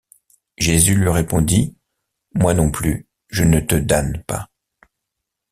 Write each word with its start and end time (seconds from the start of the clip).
Jésus 0.57 0.95
lui 0.95 1.09
répondit: 1.09 1.77
«Moi 2.33 2.55
non 2.55 2.71
plus, 2.71 3.07
je 3.27 3.43
ne 3.43 3.59
te 3.59 3.75
damne 3.75 4.23
pas. 4.25 4.49